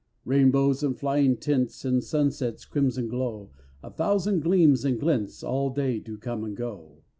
[0.25, 3.51] Rainbows and flying tints, The sunset's crimson glow,
[3.83, 7.03] A thousand gleams and glints All day do come and go.